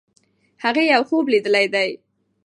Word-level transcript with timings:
هغې 0.63 0.83
یو 0.93 1.01
خوب 1.09 1.25
لیدلی 1.33 1.65
دی. 1.73 1.89